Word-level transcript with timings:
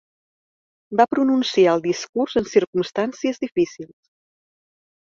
Va 1.01 1.05
pronunciar 1.15 1.75
el 1.77 1.83
discurs 1.85 2.41
en 2.43 2.51
circumstàncies 2.55 3.43
difícils. 3.47 3.97